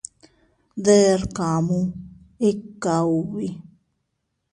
Deʼr 0.83 1.21
kamu, 1.35 1.79
ikka 2.49 2.95
ubi. 3.19 3.47